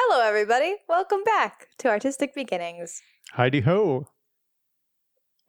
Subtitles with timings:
[0.00, 0.76] Hello, everybody.
[0.88, 3.02] Welcome back to Artistic Beginnings.
[3.32, 4.06] Heidi ho.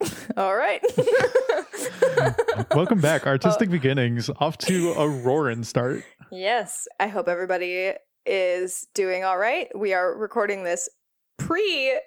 [0.37, 0.81] All right.
[2.75, 3.27] Welcome back.
[3.27, 6.03] Artistic Beginnings off to a roaring start.
[6.31, 7.93] yes, I hope everybody
[8.25, 9.67] is doing all right.
[9.77, 10.89] We are recording this
[11.37, 11.99] pre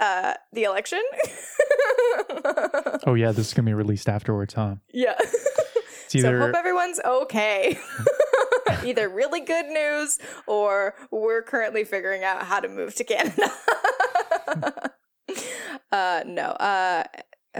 [0.00, 1.02] uh the election.
[3.06, 4.76] Oh yeah, this is gonna be released afterwards, huh?
[4.92, 5.14] yeah.
[5.20, 7.78] It's So either hope everyone's okay.
[8.84, 13.50] Either really good news or we're currently figuring out how to move to Canada.
[15.92, 16.42] uh no.
[16.42, 17.04] Uh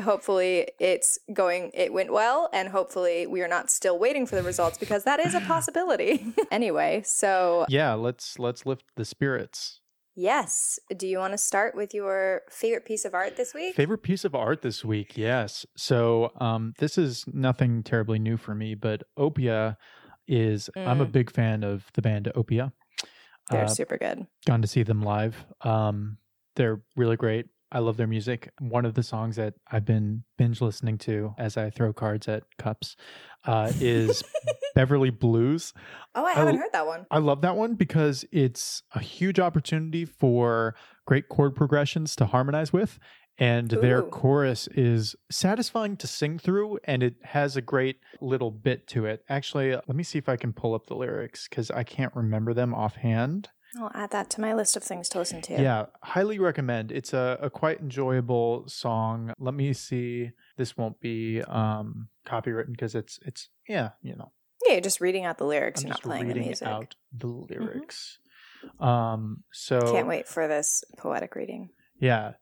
[0.03, 4.43] hopefully it's going it went well and hopefully we are not still waiting for the
[4.43, 6.27] results because that is a possibility.
[6.51, 7.95] anyway, so yeah.
[7.95, 9.81] Let's let's lift the spirits.
[10.17, 13.75] yes, do you want to start with your favorite piece of art this week?
[13.75, 15.17] Favorite piece of art this week?
[15.17, 15.67] Yes.
[15.77, 19.77] So um, this is nothing terribly new for me, but Opia
[20.27, 20.71] is.
[20.77, 21.13] I'm a Mm.
[21.13, 22.73] big fan of the band Opia.
[23.51, 24.27] They're Uh, super good.
[24.47, 25.45] gone to see them live.
[25.63, 26.19] Um,
[26.57, 27.47] they're really great.
[27.73, 28.53] I love their music.
[28.61, 32.45] One of the songs that I've been binge listening to as I throw cards at
[32.57, 32.95] cups
[33.45, 34.23] uh, is
[34.77, 35.73] Beverly Blues.
[36.15, 37.05] Oh, I I haven't l- heard that one.
[37.11, 42.73] I love that one because it's a huge opportunity for great chord progressions to harmonize
[42.73, 42.99] with.
[43.37, 48.87] And their chorus is satisfying to sing through, and it has a great little bit
[48.89, 49.25] to it.
[49.29, 52.55] Actually, let me see if I can pull up the lyrics because I can't remember
[52.55, 53.49] them offhand.
[53.79, 55.61] I'll add that to my list of things to listen to.
[55.61, 56.93] Yeah, highly recommend.
[56.93, 59.33] It's a, a quite enjoyable song.
[59.39, 60.31] Let me see.
[60.57, 64.33] This won't be um copywritten because it's it's yeah, you know.
[64.65, 65.83] Yeah, you're just reading out the lyrics.
[65.83, 66.69] I'm you're not playing the music.
[66.69, 68.19] out the lyrics.
[68.79, 71.71] Um so Can't wait for this poetic reading.
[71.99, 72.35] Yeah.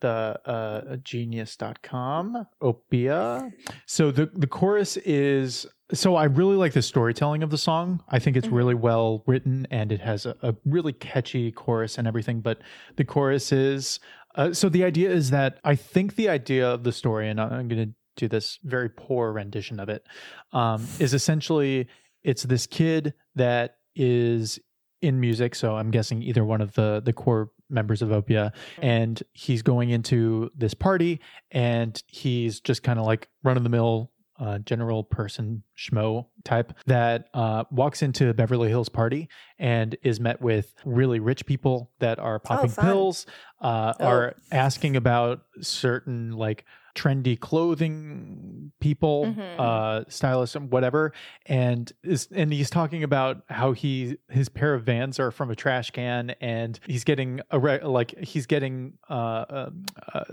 [0.00, 3.52] The uh genius.com opia.
[3.86, 8.02] So the the chorus is so I really like the storytelling of the song.
[8.08, 8.52] I think it's Mhm.
[8.56, 12.40] really well written and it has a, a really catchy chorus and everything.
[12.40, 12.58] But
[12.96, 14.00] the chorus is
[14.34, 17.68] uh, so the idea is that I think the idea of the story, and I'm
[17.68, 20.04] going to do this very poor rendition of it,
[20.52, 21.88] um, is essentially
[22.22, 24.58] it's this kid that is
[25.00, 25.54] in music.
[25.54, 29.90] So I'm guessing either one of the the core members of Opia, and he's going
[29.90, 34.10] into this party, and he's just kind of like run of the mill.
[34.38, 40.42] Uh, general person schmo type that uh, walks into Beverly Hills party and is met
[40.42, 42.84] with really rich people that are popping fun.
[42.84, 43.24] pills,
[43.62, 44.06] uh, Oh.
[44.06, 46.66] are asking about certain like
[46.96, 49.58] trendy clothing people, Mhm.
[49.60, 51.12] uh, stylists, and whatever,
[51.46, 55.54] and is and he's talking about how he his pair of Vans are from a
[55.54, 60.24] trash can, and he's getting a re- like he's getting uh, um, uh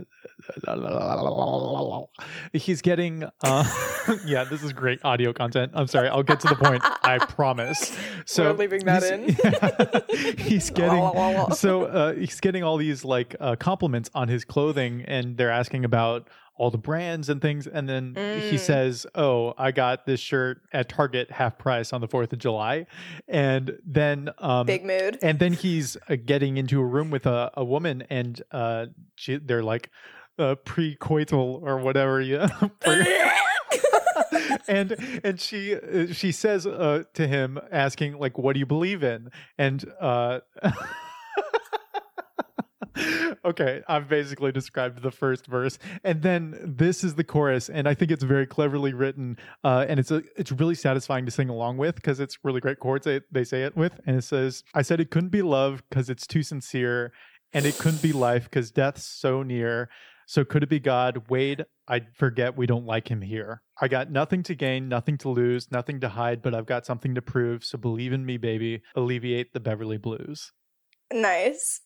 [2.54, 3.64] he's getting uh
[4.26, 7.96] yeah this is great audio content i'm sorry i'll get to the point i promise
[8.26, 10.38] so We're leaving that he's- in.
[10.38, 11.12] he's getting
[11.56, 15.86] so uh, he's getting all these like uh, compliments on his clothing and they're asking
[15.86, 18.60] about all the brands and things and then he Mm.
[18.60, 22.86] says oh i got this shirt at target half price on the 4th of july
[23.28, 25.18] and then um Big mood.
[25.24, 29.38] and then he's uh, getting into a room with a, a woman and uh she,
[29.38, 29.90] they're like
[30.40, 32.48] uh, pre-coital or whatever yeah.
[34.68, 39.04] And and she uh, she says uh, to him asking like what do you believe
[39.04, 39.30] in?
[39.58, 40.40] And uh
[43.44, 45.80] okay i've basically described the first verse.
[46.04, 50.00] And then this is the chorus and i think it's very cleverly written uh and
[50.00, 53.22] it's a it's really satisfying to sing along with because it's really great chords they,
[53.32, 54.00] they say it with.
[54.06, 57.12] And it says i said it couldn't be love because it's too sincere
[57.52, 59.90] and it couldn't be life because death's so near
[60.28, 61.30] so could it be God?
[61.30, 63.62] Wade, I forget we don't like him here.
[63.82, 67.16] I got nothing to gain, nothing to lose, nothing to hide, but I've got something
[67.16, 67.64] to prove.
[67.64, 68.82] So believe in me, baby.
[68.96, 70.52] Alleviate the Beverly Blues.
[71.12, 71.82] nice.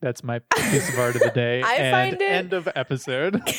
[0.00, 1.60] That's my piece of art of the day.
[1.62, 3.42] I and find it- end of episode.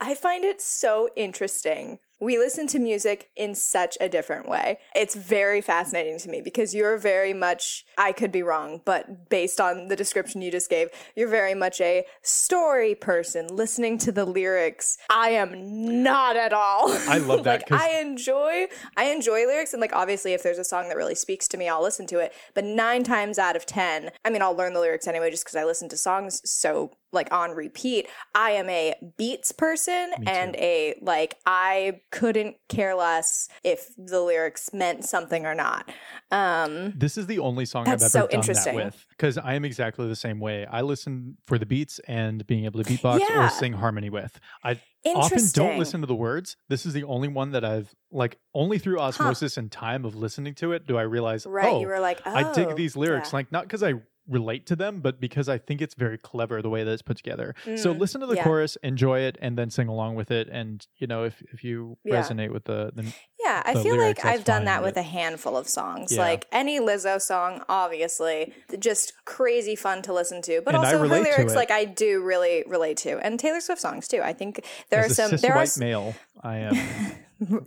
[0.00, 4.78] I find it so interesting we listen to music in such a different way.
[4.94, 9.60] It's very fascinating to me because you're very much, I could be wrong, but based
[9.60, 14.24] on the description you just gave, you're very much a story person listening to the
[14.24, 14.96] lyrics.
[15.10, 16.92] I am not at all.
[17.08, 18.66] I love that, like I enjoy
[18.96, 21.68] I enjoy lyrics and like obviously if there's a song that really speaks to me,
[21.68, 22.32] I'll listen to it.
[22.54, 25.56] But 9 times out of 10, I mean I'll learn the lyrics anyway just cuz
[25.56, 28.08] I listen to songs so like on repeat.
[28.34, 34.72] I am a beats person and a like I couldn't care less if the lyrics
[34.72, 35.90] meant something or not.
[36.30, 38.76] Um This is the only song I've so ever done interesting.
[38.76, 40.66] that with because I am exactly the same way.
[40.66, 43.46] I listen for the beats and being able to beatbox Yeah.
[43.46, 44.38] or sing harmony with.
[44.62, 44.80] I
[45.14, 46.56] often don't listen to the words.
[46.68, 50.54] This is the only one that I've like only through osmosis and time of listening
[50.56, 51.46] to it do I realize.
[51.46, 53.94] Right, oh, you were like, I dig "Oh, these lyrics, yeah." like not because I
[54.26, 57.16] relate to them, but because I think it's very clever the way that it's put
[57.16, 57.54] together.
[57.76, 58.44] So Mm, listen to the yeah.
[58.44, 60.48] chorus, enjoy it, and then sing along with it.
[60.50, 62.22] And you know, if if you Yeah.
[62.22, 63.12] resonate with the, the
[63.44, 66.10] Yeah, I the feel lyrics, like I've done that with a handful of songs.
[66.12, 66.20] Yeah.
[66.22, 70.62] Like any Lizzo song, obviously, just crazy fun to listen to.
[70.64, 74.08] But And also her lyrics, like I do really relate to, and Taylor Swift songs
[74.08, 74.22] too.
[74.22, 75.36] I think there as are some.
[75.36, 76.76] There are male, I am.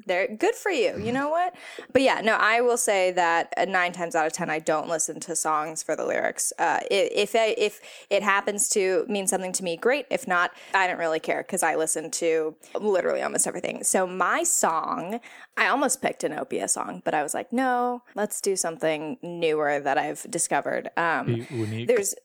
[0.06, 0.98] They're good for you.
[0.98, 1.56] You know what?
[1.94, 4.90] But yeah, no, I will say that uh, nine times out of ten, I don't
[4.90, 6.54] listen to songs for the lyrics.
[6.58, 7.80] Uh, if I, if
[8.10, 10.06] it happens to mean something to me, great.
[10.10, 13.84] If not, I don't really care because I listen to literally almost everything.
[13.84, 15.19] So my song,
[15.58, 19.80] I almost picked an Opia song, but I was like, no, let's do something newer
[19.80, 20.90] that I've discovered.
[20.98, 21.46] Um,
[21.88, 22.16] there's,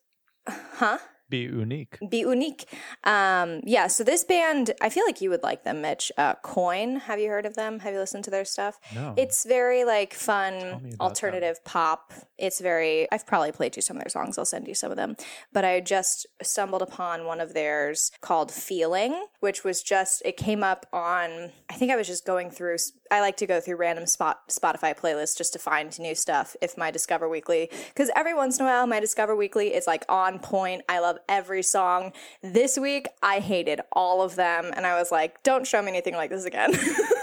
[0.48, 0.98] huh?
[1.32, 1.96] Be unique.
[2.10, 2.66] Be unique.
[3.04, 6.12] Um, yeah, so this band, I feel like you would like them, Mitch.
[6.18, 7.78] Uh, Coin, have you heard of them?
[7.78, 8.78] Have you listened to their stuff?
[8.94, 9.14] No.
[9.16, 12.12] It's very like fun alternative pop.
[12.36, 14.36] It's very I've probably played you some of their songs.
[14.36, 15.16] I'll send you some of them.
[15.54, 20.62] But I just stumbled upon one of theirs called Feeling, which was just it came
[20.62, 22.76] up on I think I was just going through
[23.12, 26.78] I like to go through random spot Spotify playlists just to find new stuff if
[26.78, 30.38] my Discover Weekly cuz every once in a while my Discover Weekly is like on
[30.38, 30.82] point.
[30.88, 32.14] I love every song.
[32.42, 36.14] This week I hated all of them and I was like, don't show me anything
[36.14, 36.72] like this again.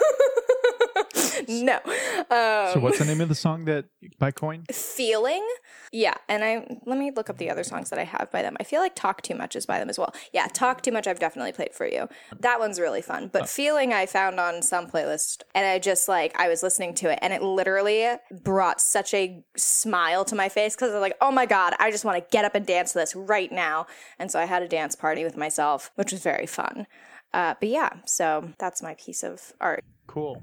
[1.49, 1.79] no.
[2.29, 3.85] Um, So what's the name of the song that
[4.17, 4.65] by Coin?
[4.71, 5.45] feeling?
[5.91, 8.55] Yeah and i let me look up the other songs that i have by them.
[8.59, 10.13] I feel like talk too much is by them as well.
[10.31, 12.07] Yeah talk too much i've definitely played for you.
[12.39, 16.31] That one's really fun but feeling i found on some playlist and i just like
[16.39, 18.07] i was listening to it and it literally
[18.43, 21.89] brought such a smile to my face because i was like oh my god i
[21.89, 23.87] just want to get up and dance to this right now.
[24.19, 26.85] And so i had a dance party with myself which was very fun.
[27.33, 29.83] Uh, but yeah so that's my piece of art.
[30.07, 30.41] Cool.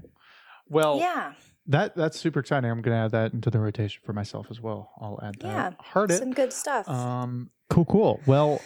[0.69, 1.33] Well, yeah
[1.69, 2.71] that that's super exciting.
[2.71, 4.91] I'm gonna add that into the rotation for myself as well.
[5.01, 5.47] I'll add that.
[5.49, 6.19] yeah Heard it.
[6.19, 8.21] some good stuff Um, cool, cool.
[8.27, 8.61] Well,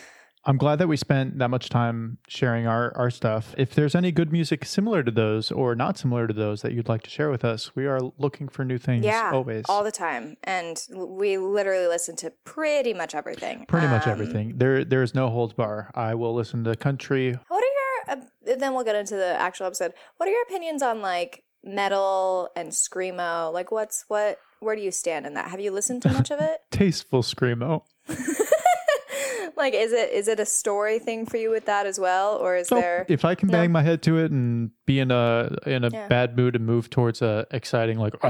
[0.45, 3.55] I'm glad that we spent that much time sharing our, our stuff.
[3.59, 6.89] If there's any good music similar to those or not similar to those that you'd
[6.89, 9.67] like to share with us, we are looking for new things Yeah, always.
[9.69, 13.67] all the time, and we literally listen to pretty much everything.
[13.67, 14.57] Pretty much Um, everything.
[14.59, 15.91] There there is no holds bar.
[15.95, 17.33] I will listen to country.
[17.49, 18.23] What are your?
[18.23, 19.93] Uh, then we'll get into the actual episode.
[20.17, 23.53] What are your opinions on like metal and screamo?
[23.53, 24.39] Like, what's what?
[24.61, 25.51] Where do you stand in that?
[25.51, 26.61] Have you listened to much of it?
[26.71, 27.83] Tasteful screamo.
[29.57, 32.57] like, is it is it a story thing for you with that as well, or
[32.57, 33.07] is So there?
[33.09, 33.53] if I can No.
[33.53, 36.09] bang my head to it and be in a in a Yeah.
[36.09, 38.29] bad mood and move towards a exciting like uh,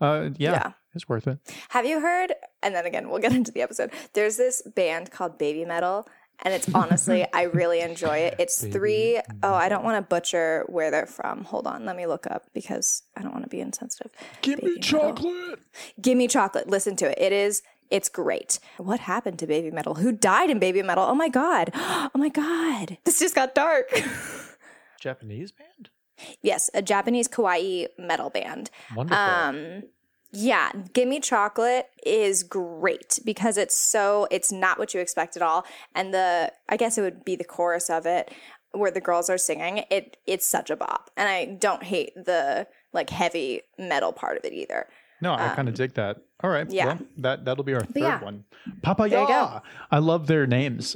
[0.00, 0.72] yeah, Yeah.
[0.94, 1.38] it's worth it.
[1.70, 2.32] Have you heard?
[2.62, 3.90] And then again, we'll get into the episode.
[4.14, 6.08] There's this band called Baby Metal.
[6.42, 8.36] And it's honestly, I really enjoy it.
[8.38, 11.44] It's three oh I don't want to butcher where they're from.
[11.44, 14.12] Hold on, let me look up because I don't want to be insensitive.
[14.42, 15.00] Give Baby me Metal.
[15.00, 15.58] chocolate.
[16.00, 16.68] Gimme chocolate.
[16.68, 17.18] Listen to it.
[17.20, 17.62] It is.
[17.90, 18.60] It's great.
[18.76, 19.94] What happened to Baby Metal?
[19.96, 21.04] Who died in Baby Metal?
[21.04, 21.70] Oh my god.
[21.74, 22.98] Oh my god.
[23.04, 23.90] This just got dark.
[25.00, 25.90] Japanese band?
[26.42, 28.70] yes, a Japanese kawaii metal band.
[28.96, 29.16] Wonderful.
[29.24, 29.82] Um,
[30.32, 35.64] yeah, Gimme Chocolate is great because it's so it's not what you expect at all,
[35.94, 38.32] and the I guess it would be the chorus of it
[38.72, 39.84] where the girls are singing.
[39.90, 44.44] It it's such a bop, and I don't hate the like heavy metal part of
[44.44, 44.86] it either.
[45.20, 46.18] No, I kind of dig that.
[46.44, 46.66] All right.
[46.66, 46.86] um, yeah.
[46.86, 48.22] Well, that that'll be our third yeah.
[48.22, 48.44] one.
[48.82, 49.62] Papaya.
[49.90, 50.94] I love their names.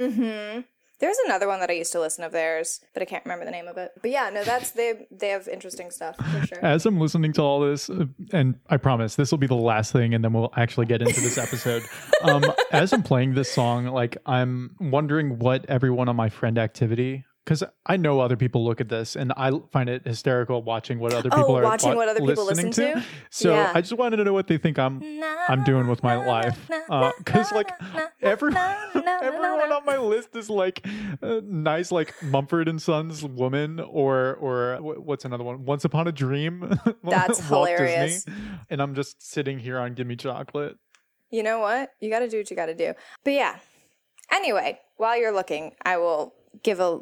[0.00, 0.60] Mm-hmm.
[0.98, 3.50] There's another one that I used to listen of theirs, but I can't remember the
[3.50, 3.92] name of it.
[4.00, 6.64] But yeah, no, that's they they have interesting stuff for sure.
[6.64, 9.92] As I'm listening to all this, uh, and I promise this will be the last
[9.92, 11.82] thing, and then we'll actually get into this episode.
[12.22, 17.24] um, as I'm playing this song, like I'm wondering what everyone on my friend activity
[17.46, 21.12] because I know other people look at this and I find it hysterical watching what
[21.14, 23.04] other people Oh, are watching wa- what other people listening listen to?
[23.30, 23.70] So Yeah.
[23.72, 25.00] I just wanted to know what they think I'm
[25.48, 26.58] I'm doing with my life.
[27.18, 27.70] Because like
[28.20, 28.52] every,
[28.96, 30.84] everyone on my list is like
[31.22, 35.64] uh, nice, like Mumford and Sons woman, or or wh- what's another one?
[35.64, 36.60] Once Upon a Dream.
[37.04, 37.84] That's Walt Disney.
[37.86, 38.26] hilarious.
[38.68, 40.76] And I'm just sitting here on Gimme Chocolate.
[41.30, 41.90] You know what?
[42.00, 42.92] You got to do what you got to do.
[43.24, 43.58] But yeah.
[44.32, 46.98] Anyway, while you're looking, I will give a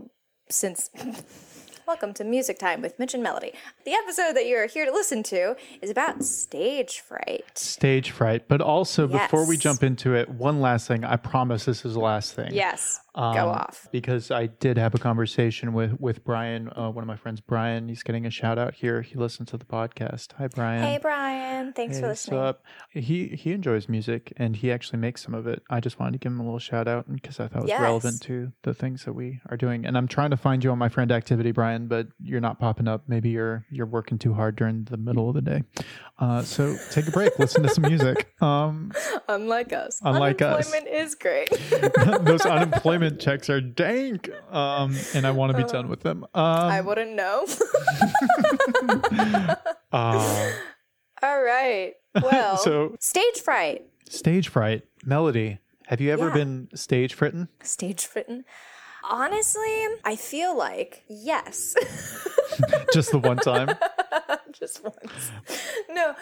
[0.49, 0.91] since
[1.87, 3.53] Welcome to Music Time with Mitch and Melody.
[3.85, 7.59] The episode that you're here to listen to is about stage fright.
[7.59, 8.49] Stage fright.
[8.49, 11.05] But also, before we jump into it, one last thing.
[11.05, 12.55] I promise this is the last thing.
[12.55, 13.01] Yes.
[13.17, 13.87] Go Um, off.
[13.93, 17.41] because I did have a conversation with with Brian, uh, one of my friends.
[17.41, 19.03] Brian, he's getting a shout out here.
[19.03, 20.33] He listens to the podcast.
[20.39, 20.83] Hi, Brian.
[20.83, 22.41] Hey Brian, thanks for Hey, what's listening.
[22.41, 22.65] up?
[22.91, 25.63] He he enjoys music and he actually makes some of it.
[25.71, 27.69] I just wanted to give him a little shout out because I thought it was
[27.69, 27.81] Yes.
[27.81, 29.87] relevant to the things that we are doing.
[29.87, 32.89] And I'm trying to find you on my friend activity, Brian, but you're not popping
[32.89, 33.05] up.
[33.07, 35.63] Maybe you're you're working too hard during the middle of the day.
[36.19, 38.33] Uh, so take a break, listen to some music.
[38.43, 38.91] Um,
[39.29, 40.01] Unlike us.
[40.03, 40.73] Unlike us.
[40.73, 41.49] Unemployment is great.
[42.25, 46.25] those unemployment checks are dank, um, and I want to be done with them.
[46.35, 47.47] Um, I wouldn't know.
[49.93, 50.51] uh,
[51.23, 51.93] All right.
[52.23, 53.83] Well, So- stage fright.
[54.09, 55.59] stage fright, melody.
[55.87, 56.35] Have you ever Yeah.
[56.35, 57.49] been stage fritten?
[57.63, 58.45] Stage fritten.
[59.09, 61.75] Honestly, I feel like yes.
[62.95, 63.69] Just the one time.
[64.53, 65.31] just once.
[65.91, 66.15] No,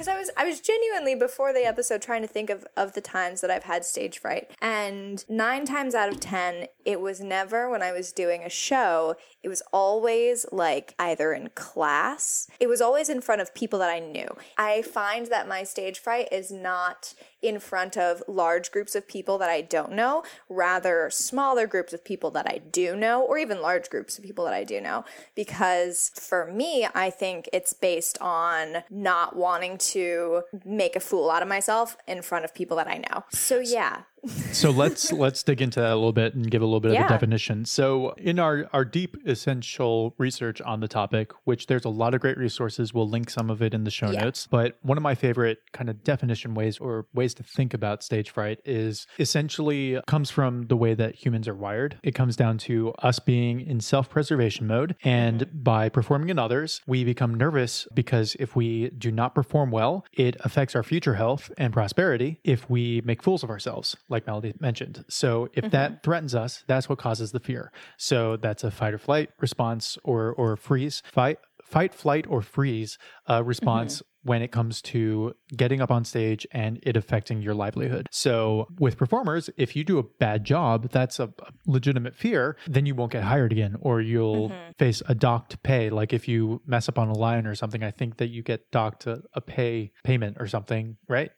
[0.00, 3.02] because I was I was genuinely before the episode trying to think of of the
[3.02, 7.70] times that I've had stage fright, and nine times out of ten, it was never
[7.70, 9.16] when I was doing a show.
[9.42, 12.48] It was always like either in class.
[12.58, 14.28] It was always in front of people that I knew.
[14.58, 19.38] I find that my stage fright is not in front of large groups of people
[19.38, 23.62] that I don't know, rather smaller groups of people that I do know, or even
[23.62, 25.04] large groups of people that I do know.
[25.34, 31.42] Because for me, I think it's based on not wanting to make a fool out
[31.42, 33.24] of myself in front of people that I know.
[33.30, 34.02] So yeah.
[34.26, 37.04] So let's let's dig into that a little bit and give a little bit of
[37.04, 37.64] a definition.
[37.64, 42.20] So in our our deep essential research on the topic, which there's a lot of
[42.20, 44.24] great resources, we'll link some of it in the show Yeah.
[44.24, 44.46] notes.
[44.50, 48.30] But one of my favorite kind of definition ways or ways to think about stage
[48.30, 51.98] fright is essentially comes from the way that humans are wired.
[52.02, 55.62] It comes down to us being in self-preservation mode and mm-hmm.
[55.62, 60.36] by performing in others, we become nervous because if we do not perform well, it
[60.40, 65.04] affects our future health and prosperity if we make fools of ourselves like Melody mentioned.
[65.08, 66.00] So if that mm-hmm.
[66.02, 67.72] threatens us, that's what causes the fear.
[67.96, 71.38] So that's a fight or flight response or or freeze, fight
[71.70, 72.98] fight flight or freeze
[73.28, 74.28] uh, response mm-hmm.
[74.28, 78.08] when it comes to getting up on stage and it affecting your livelihood.
[78.10, 81.32] So with performers, if you do a bad job, that's a,
[81.66, 84.72] legitimate fear, then you won't get hired again or you'll mm-hmm.
[84.78, 85.90] face a docked pay.
[85.90, 88.70] Like if you mess up on a line or something, I think that you get
[88.72, 91.30] docked a, a pay payment or something, right?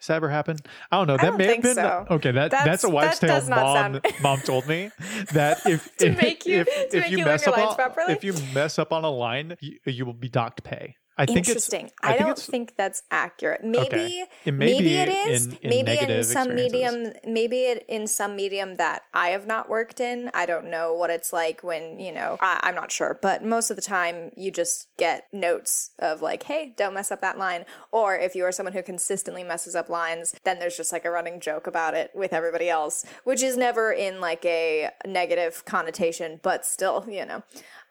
[0.00, 0.56] Does that ever happen?
[0.90, 1.16] I don't know.
[1.18, 2.06] That don't may have been so.
[2.10, 2.32] okay.
[2.32, 3.48] That that's, That's- a wives' that tale.
[3.50, 4.90] Mom, sound- mom told me
[5.32, 8.12] that if To if, make you- if, if you you mess up on, properly?
[8.14, 10.96] if you mess up on a line, you, you will be docked pay.
[11.20, 11.86] I think Interesting.
[11.86, 11.94] it's.
[12.02, 13.62] I, think don't think that's accurate.
[13.64, 14.24] Maybe, Okay.
[14.44, 15.46] It may maybe be it is.
[15.46, 17.12] in- in maybe in some medium.
[17.26, 20.30] Maybe it in some medium that I have not worked in.
[20.34, 22.38] I don't know what it's like when you know.
[22.40, 26.44] I, I'm not sure, but most of the time you just get notes of like,
[26.44, 29.88] "Hey, don't mess up that line." Or if you are someone who consistently messes up
[29.90, 33.56] lines, then there's just like a running joke about it with everybody else, which is
[33.56, 37.42] never in like a negative connotation, but still, you know.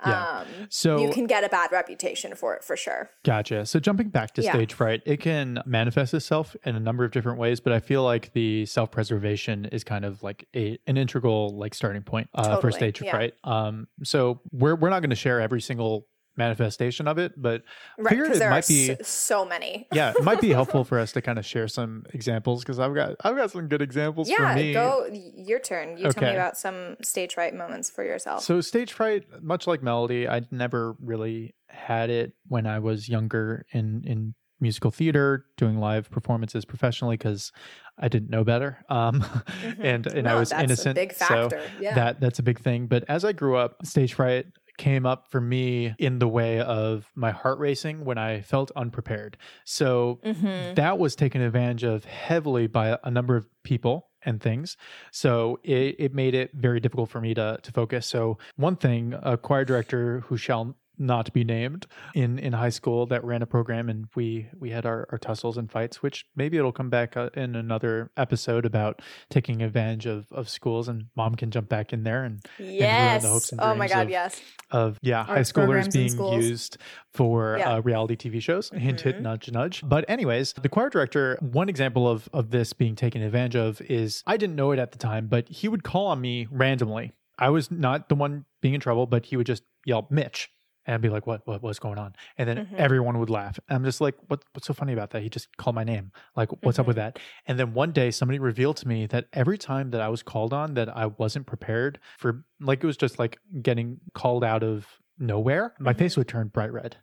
[0.05, 0.39] Yeah.
[0.39, 3.09] Um, So- you can get a bad reputation for it for sure.
[3.25, 3.65] Gotcha.
[3.65, 4.53] So jumping back to Yeah.
[4.53, 8.03] stage fright, it can manifest itself in a number of different ways, but I feel
[8.03, 12.71] like the self-preservation is kind of like a an integral like starting point uh, for
[12.71, 13.11] stage yeah.
[13.11, 13.33] fright.
[13.43, 16.07] Um, so we're we're not going to share every single
[16.39, 17.61] manifestation of it, but
[17.99, 19.87] Right, figured it there might are be so, many.
[19.93, 22.95] yeah, it might be helpful for us to kind of share some examples because I've
[22.95, 24.73] got I've got some good examples for Yeah, me.
[24.73, 25.97] go your turn.
[25.97, 28.43] You tell me about some stage fright moments for yourself.
[28.43, 33.65] So stage fright, much like melody, I never really had it when I was younger
[33.71, 37.51] in in musical theater, doing live performances professionally because
[37.97, 38.83] I didn't know better.
[38.89, 39.25] Um,
[39.79, 41.13] and and I was that's a innocent.
[41.17, 41.95] so yeah.
[41.95, 42.87] that that's a big thing.
[42.87, 44.47] But as I grew up, stage fright
[44.79, 49.37] came up for me in the way of my heart racing when I felt unprepared.
[49.63, 50.73] So Mm-hmm.
[50.75, 54.75] that was taken advantage of heavily by a number of people and things.
[55.11, 58.07] So it, it made it very difficult for me to to focus.
[58.07, 62.69] So one thing, a choir director who shall not to be named in in high
[62.69, 66.25] school that ran a program and we we had our, our tussles and fights which
[66.35, 71.05] maybe it'll come back uh, in another episode about taking advantage of of schools and
[71.15, 73.23] mom can jump back in there and Yes.
[73.23, 74.41] the hopes and oh my god, of- yes.
[74.71, 76.77] of yeah high schoolers being used
[77.13, 77.75] for Yeah.
[77.75, 79.21] uh, reality tv shows hint hint Mhm.
[79.21, 83.55] nudge nudge but anyways the choir director one example of of this being taken advantage
[83.55, 86.47] of is i didn't know it at the time but he would call on me
[86.51, 90.49] randomly i was not the one being in trouble but he would just yell mitch
[90.89, 91.45] and I'd be like, "What?
[91.45, 91.61] What?
[91.61, 92.73] What's going on?" And then Mhm.
[92.75, 93.59] everyone would laugh.
[93.69, 94.43] I'm just like, "What?
[94.53, 96.11] What's so funny about that?" He just called my name.
[96.35, 97.13] Like, what's up with Mm-hmm.
[97.17, 97.19] that?
[97.45, 100.51] And then one day, somebody revealed to me that every time that I was called
[100.51, 104.87] on, that I wasn't prepared for, like, it was just like getting called out of
[105.19, 105.75] nowhere.
[105.79, 105.97] My Mhm.
[105.99, 106.97] face would turn bright red,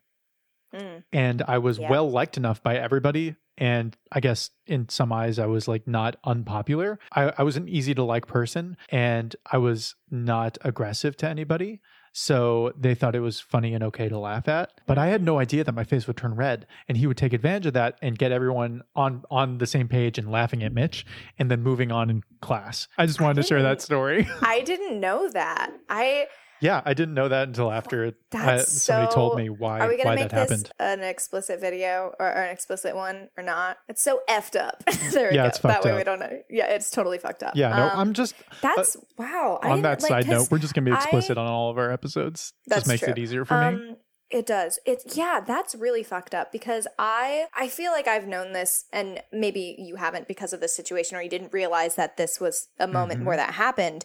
[0.75, 1.05] Mm.
[1.13, 1.89] and I was Yeah.
[1.89, 3.37] well liked enough by everybody.
[3.59, 6.99] And I guess in some eyes, I was like not unpopular.
[7.13, 11.81] I, I was an easy to like person, and I was not aggressive to anybody.
[12.19, 14.81] So they thought it was funny and okay to laugh at.
[14.87, 17.35] But I had no idea that my face would turn red, and he would take
[17.35, 21.05] advantage of that and get everyone on on the same page and laughing at Mitch,
[21.39, 22.89] and then moving on in class.
[22.97, 24.27] I just wanted to share that story.
[24.41, 25.73] I didn't know that.
[25.91, 26.29] I
[26.61, 29.97] yeah, I didn't know that until after uh, That's somebody told me why are we
[29.97, 30.71] gonna why make that this happened.
[30.79, 33.77] an explicit video or, or an explicit one or not?
[33.89, 34.83] It's so effed up.
[35.13, 35.49] there we Yeah, go.
[35.49, 35.97] it's that way up.
[35.99, 36.39] we don't know.
[36.51, 37.55] Yeah, it's totally fucked up.
[37.57, 39.59] Yeah, no, Um, I'm just That's wow.
[39.63, 40.49] I on that like, side note.
[40.51, 42.53] We're just gonna be explicit I- on all of our episodes.
[42.67, 43.13] That's just makes true.
[43.13, 43.67] it easier for me.
[43.67, 43.97] Um,
[44.29, 44.81] it does.
[44.85, 49.23] It's yeah, that's really fucked up because I I feel like I've known this and
[49.33, 52.89] maybe you haven't because of this situation or you didn't realize that this was a
[52.89, 53.25] moment Mhm.
[53.27, 54.05] where that happened.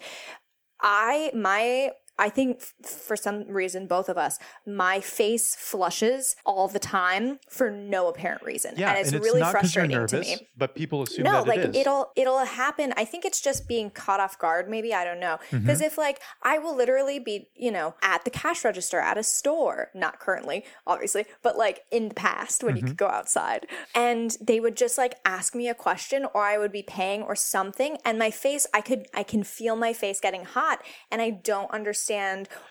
[0.83, 1.91] I my
[2.21, 2.73] I think f-
[3.07, 8.43] for some reason both of us my face flushes all the time for no apparent
[8.43, 10.47] reason Yeah, and it's and really not 'cause you're frustrating to me.
[10.55, 11.85] but people assume no that like it is.
[11.85, 15.37] will it'll happen i think it's just being caught off guard maybe i don't know
[15.41, 15.59] Mm-hmm.
[15.65, 19.23] because if like i will literally be you know at the cash register at a
[19.23, 22.89] store not currently obviously but like in the past when you Mm-hmm.
[22.89, 26.71] could go outside and they would just like ask me a question or i would
[26.71, 30.45] be paying or something and my face i could i can feel my face getting
[30.45, 30.77] hot
[31.11, 32.09] and i don't understand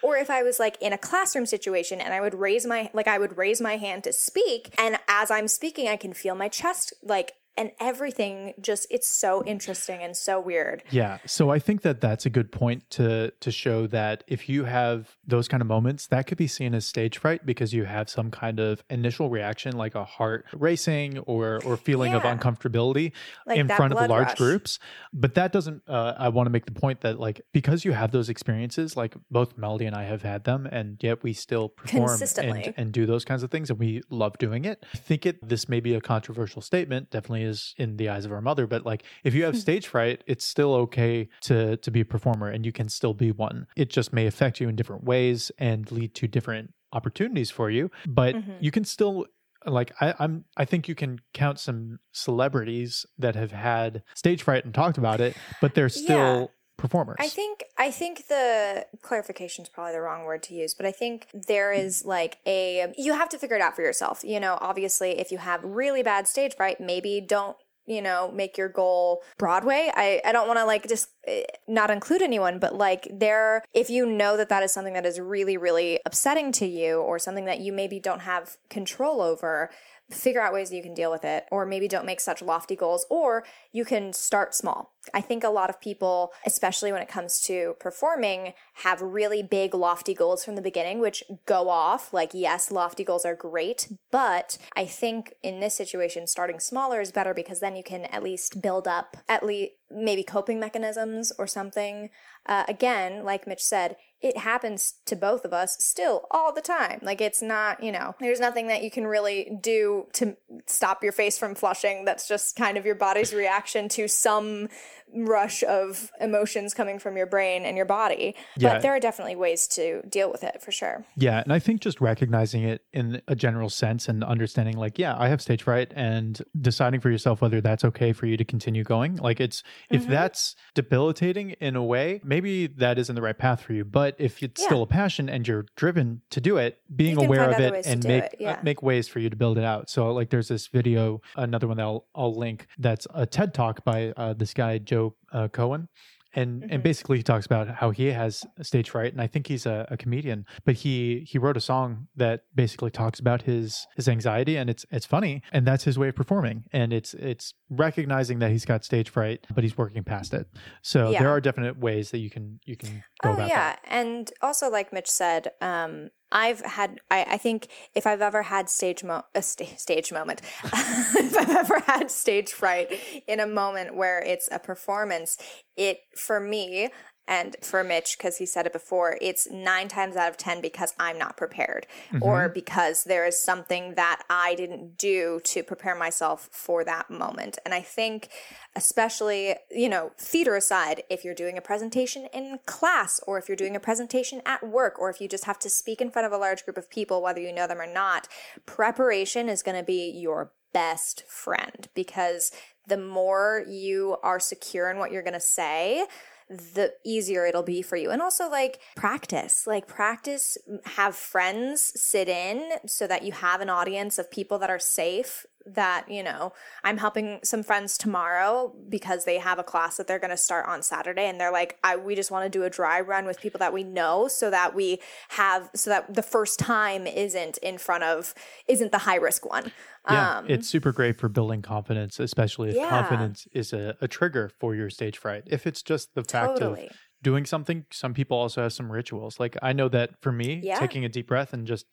[0.03, 3.09] or if i was like in a classroom situation and i would raise my like
[3.09, 6.49] i would raise my hand to speak and as i'm speaking i can feel my
[6.49, 11.19] chest like and everything just it's so interesting and so weird Yeah.
[11.27, 15.17] So I think that that's a good point to to show that if you have
[15.27, 18.31] those kind of moments, that could be seen as stage fright because you have some
[18.31, 23.13] kind of initial reaction like a heart racing or or feeling of uncomfortability
[23.47, 24.39] Like in front of large rush.
[24.39, 24.79] groups.
[25.13, 28.11] But that doesn't uh, I want to make the point that like because you have
[28.13, 32.21] those experiences like both Melody and I have had them and yet we still perform
[32.39, 34.85] and and do those kinds of things and we love doing it.
[34.95, 38.33] I think it this may be a controversial statement, definitely is in the eyes of
[38.33, 42.01] our mother, but like if you have stage fright, it's still okay to to be
[42.01, 43.67] a performer and you can still be one.
[43.77, 47.91] It just may affect you in different ways and lead to different opportunities for you,
[48.07, 48.57] but Mhm.
[48.61, 49.27] you can still
[49.67, 54.65] like I, I'm I think you can count some celebrities that have had stage fright
[54.65, 56.47] and talked about it, but they're still Yeah.
[56.81, 57.17] Performers.
[57.21, 60.93] I think I think the clarification is probably the wrong word to use, but I
[60.93, 64.25] think there is like a you have to figure it out for yourself.
[64.25, 68.57] You know, obviously if you have really bad stage fright, maybe don't you know make
[68.59, 72.75] your goal broadway i i don't want to like just eh, not include anyone but
[72.75, 76.67] like there if you know that that is something that is really really upsetting to
[76.67, 79.71] you or something that you maybe don't have control over
[80.11, 82.77] figure out ways that you can deal with it or maybe don't make such lofty
[82.77, 84.93] goals or you can start small.
[85.15, 88.53] I think a lot of people especially when it comes to performing
[88.85, 92.13] have really big lofty goals from the beginning which go off.
[92.13, 97.13] Like yes lofty goals are great but i think in this situation starting smaller is
[97.13, 101.47] better because then you can at least build up at least maybe coping mechanisms or
[101.47, 102.11] something.
[102.47, 106.99] Uh, again like mitch said it happens to both of us still all the time.
[107.03, 111.13] Like it's not, you know, there's nothing that you can really do to stop your
[111.13, 112.05] face from flushing.
[112.05, 114.69] That's just kind of your body's reaction to some
[115.15, 118.35] rush of emotions coming from your brain and your body.
[118.57, 118.75] Yeah.
[118.75, 121.05] But there are definitely ways to deal with it for sure.
[121.17, 125.15] Yeah, and I think just recognizing it in a general sense and understanding, like, yeah,
[125.19, 128.85] I have stage fright, and deciding for yourself whether that's okay for you to continue
[128.85, 129.17] going.
[129.17, 130.11] Like, it's if Mhm.
[130.11, 133.85] that's debilitating in a way, maybe that isn't the right path for you.
[133.85, 134.67] But if it's Yeah.
[134.67, 138.25] still a passion and you're driven to do it, being aware of it and make
[138.25, 138.53] it, yeah.
[138.53, 139.89] uh, make ways for you to build it out.
[139.89, 142.67] So, like, there's this video, another one that I'll I'll link.
[142.79, 145.00] That's a TED talk by uh, this guy Joe
[145.33, 145.89] uh, Kowan
[146.33, 146.83] and and Mhm.
[146.91, 149.97] basically he talks about how he has stage fright and i think he's a, a
[149.97, 154.71] comedian but he he wrote a song that basically talks about his his anxiety and
[154.71, 158.65] it's it's funny and that's his way of performing and it's it's recognizing that he's
[158.65, 160.47] got stage fright but he's working past it
[160.83, 161.19] so Yeah.
[161.21, 164.33] there are definite ways that you can you can go Oh about yeah, that and
[164.41, 169.03] also like Mitch said, um, I've had, I, I think if I've ever had stage
[169.03, 172.93] mo- a sta- stage moment, if I've ever had stage fright
[173.27, 175.37] in a moment where it's a performance,
[175.77, 176.91] it for me
[177.31, 180.93] and for Mitch, because he said it before, it's nine times out of 10 because
[180.99, 182.25] I'm not prepared mm-hmm.
[182.25, 187.57] or because there is something that I didn't do to prepare myself for that moment.
[187.65, 188.31] And I think,
[188.75, 193.57] especially, you know, theater aside, if you're doing a presentation in class or if you're
[193.57, 196.33] doing a presentation at work or if you just have to speak in front of
[196.33, 198.27] a large group of people, whether you know them or not,
[198.67, 202.51] preparation is going to be your best friend because
[202.89, 206.07] the more you are secure in what you're going to say,
[206.51, 208.11] the easier it'll be for you.
[208.11, 213.71] And also like practice, like practice, have friends sit in so that you have an
[213.71, 215.47] audience of people that are safe.
[215.67, 216.53] That, you know,
[216.85, 220.67] I'm helping some friends tomorrow because they have a class that they're going to start
[220.67, 221.27] on Saturday.
[221.27, 223.73] And they're like, I, we just want to do a dry run with people that
[223.73, 228.35] we know so that we have, so that the first time isn't in front of,
[228.69, 229.71] isn't the high risk one.
[230.09, 232.89] Yeah, Um, it's super great for building confidence, especially if Yeah.
[232.89, 235.45] confidence is a, a trigger for your stage fright.
[235.47, 236.87] If it's just the fact Totally.
[236.87, 239.39] of doing something, some people also have some rituals.
[239.39, 240.79] Like I know that for me, Yeah.
[240.79, 241.87] taking a deep breath and just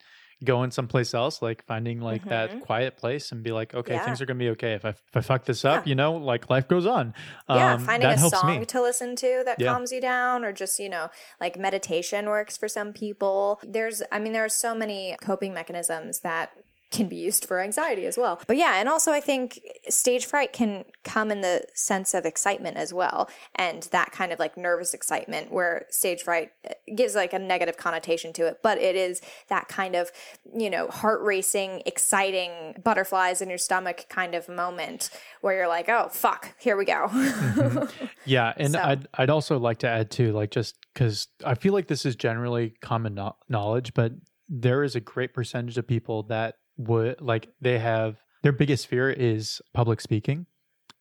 [0.44, 3.98] going someplace else, like finding like that quiet place and be like, okay, Mm-hmm.
[3.98, 4.04] Yeah.
[4.04, 4.74] things are gonna be okay.
[4.74, 7.12] If I if I fuck this up, you know, like life goes on.
[7.48, 8.64] yeah, Um, finding that a song me.
[8.66, 9.72] to listen to that Yeah.
[9.72, 11.08] calms you down, or just, you know,
[11.40, 13.60] like meditation works for some people.
[13.66, 16.50] There's, I mean, there are so many coping mechanisms that
[16.90, 18.40] can be used for anxiety as well.
[18.46, 22.76] But yeah, and also I think stage fright can come in the sense of excitement
[22.76, 23.28] as well.
[23.54, 27.76] And that kind of like nervous excitement where stage fright uh, gives like a negative
[27.76, 30.10] connotation to it, but it is that kind of,
[30.56, 35.10] you know, heart racing, exciting butterflies in your stomach kind of moment
[35.42, 37.08] where you're like, oh, fuck, here we go.
[38.24, 41.72] Yeah, and So- I'd I'd also like to add too, like just because I feel
[41.72, 44.12] like this is generally common no- knowledge, but
[44.48, 49.10] there is a great percentage of people that would like they have their biggest fear
[49.10, 50.46] is public speaking,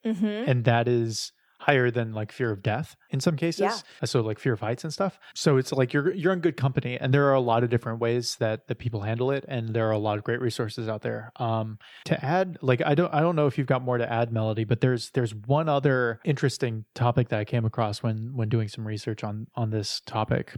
[0.06, 0.26] mm-hmm.
[0.26, 3.62] and that is higher than like fear of death in some cases.
[3.62, 4.06] Yeah.
[4.06, 5.20] So like fear of heights and stuff.
[5.34, 8.00] So it's like you're you're in good company, and there are a lot of different
[8.00, 11.02] ways that that people handle it, and there are a lot of great resources out
[11.02, 11.32] there.
[11.38, 14.32] Um, to add, like I don't I don't know if you've got more to add,
[14.32, 18.68] Melody, but there's there's one other interesting topic that I came across when when doing
[18.68, 20.54] some research on on this topic.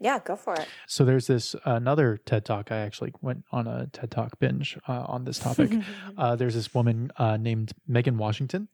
[0.00, 0.68] Yeah, go for it.
[0.86, 2.70] So there's this another TED talk.
[2.70, 5.72] I actually went on a TED talk binge uh, on this topic.
[6.18, 8.68] uh, there's this woman uh, named Megan Washington,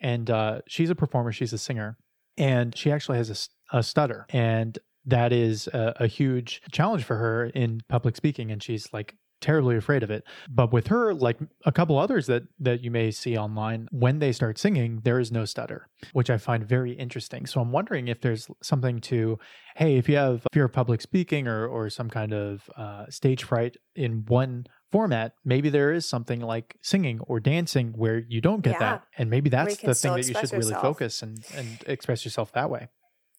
[0.00, 1.32] and uh, she's a performer.
[1.32, 1.96] She's a singer,
[2.36, 7.46] and she actually has a stutter, and that is a, a huge challenge for her
[7.46, 8.50] in public speaking.
[8.50, 10.24] And she's like terribly afraid of it.
[10.48, 14.32] But with her, like a couple others that that you may see online, when they
[14.32, 17.46] start singing, there is no stutter, which I find very interesting.
[17.46, 19.38] So I'm wondering if there's something to,
[19.76, 23.44] hey, if you have fear of public speaking or or some kind of uh, stage
[23.44, 28.62] fright in one format, maybe there is something like singing or dancing where you don't
[28.62, 28.78] get Yeah.
[28.78, 32.24] that, and maybe that's the thing that you should express really focus and and express
[32.24, 32.88] yourself that way.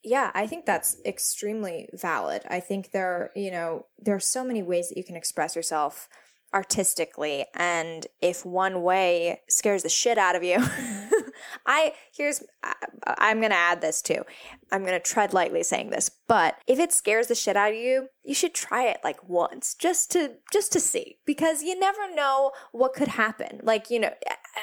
[0.08, 2.43] Yeah, I think that's extremely valid.
[2.50, 6.08] I think there, you know, there are so many ways that you can express yourself
[6.54, 10.56] artistically and if one way scares the shit out of you
[11.65, 12.74] i here's I,
[13.17, 14.24] i'm gonna add this too
[14.72, 18.08] i'm gonna tread lightly saying this but if it scares the shit out of you
[18.24, 22.52] you should try it like once just to just to see because you never know
[22.72, 24.13] what could happen like you know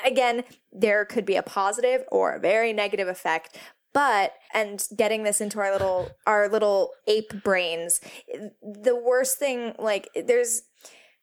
[0.06, 3.58] again there could be a positive or a very negative effect
[3.94, 8.00] but and getting this into our little our little ape brains
[8.62, 10.62] the worst thing like there's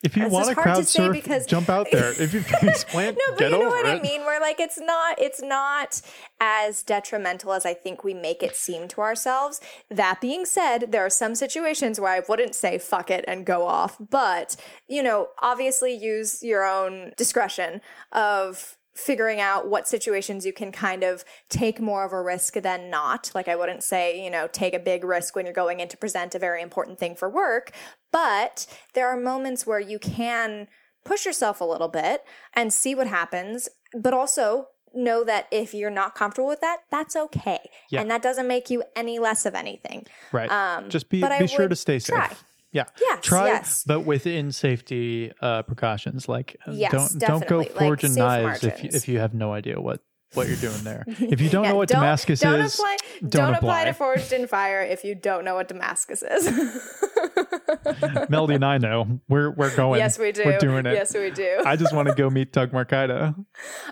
[0.04, 2.10] If you This want to hard to surf, because- jump out there.
[2.20, 4.00] If you face plant, no, but get you know what it.
[4.00, 4.22] I mean.
[4.26, 6.02] We're like it's not, it's not
[6.40, 9.62] as detrimental as I think we make it seem to ourselves.
[9.92, 13.68] That being said, there are some situations where I wouldn't say fuck it and go
[13.68, 14.56] off, but
[14.88, 17.82] you know, obviously use your own discretion
[18.12, 22.90] of figuring out what situations you can kind of take more of a risk than
[22.90, 23.32] not.
[23.34, 25.98] Like I wouldn't say, you know, take a big risk when you're going in to
[25.98, 27.72] present a very important thing for work,
[28.12, 30.68] but there are moments where you can
[31.06, 32.24] push yourself a little bit
[32.54, 37.16] and see what happens, but also know that if you're not comfortable with that, that's
[37.16, 37.60] okay.
[37.90, 38.02] Yeah.
[38.02, 40.06] And that doesn't make you any less of anything.
[40.32, 40.52] Right.
[40.52, 42.16] Um, Just be be sure to stay safe.
[42.16, 42.36] try.
[42.74, 42.86] Yeah.
[43.00, 43.84] Yes, Try, yes.
[43.86, 46.30] but within safety uh, precautions.
[46.30, 47.66] Like, uh, Yes, don't don't go definitely.
[47.66, 50.00] Like, forging safe knives if you, if you have no idea what
[50.34, 51.04] what you're doing there.
[51.20, 53.82] If you don't Yeah, know what don't- Damascus don't is, apply, don't, don't, apply.
[53.82, 56.48] apply to Forged in Fire if you don't know what Damascus is.
[58.30, 60.00] Melody and I know we're we're going.
[60.00, 60.44] yes, we do.
[60.46, 60.94] We're doing it.
[60.94, 61.62] Yes, we do.
[61.66, 63.36] I just want to go meet Doug Marcaida.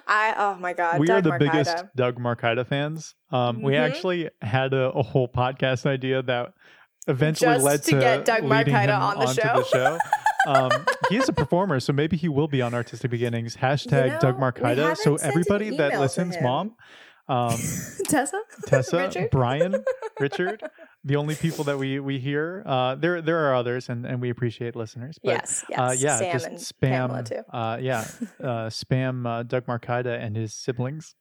[0.07, 1.51] I oh my god, we Doug are the Marcaida.
[1.51, 3.15] biggest Doug Marcaida fans.
[3.31, 3.79] Um, We Mhm.
[3.89, 6.53] actually had a, a whole podcast idea that
[7.09, 8.43] eventually Just led to to, get Doug
[8.89, 9.57] him on the onto show.
[9.57, 9.97] the show.
[10.47, 10.71] Um,
[11.09, 13.57] he is a performer, so maybe he will be on Artistic Beginnings.
[13.57, 14.41] Hashtag know, Doug we
[14.95, 16.75] So everybody that listens, mom,
[17.27, 17.49] um,
[18.07, 18.41] Tessa?
[18.65, 19.29] Tessa, Richard?
[19.31, 19.83] Brian,
[20.19, 20.63] Richard,
[21.03, 22.63] the only people that we we hear.
[22.65, 25.17] Uh, there there are others, and, and we appreciate listeners.
[25.21, 25.79] But, yes, yes.
[25.79, 27.25] Uh, yeah, Sam just and spam.
[27.25, 27.41] too.
[27.51, 28.07] Uh, yeah,
[28.41, 31.15] uh, spam uh, Doug Marcaida and his siblings.